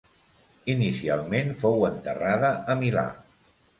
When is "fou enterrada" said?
1.65-2.51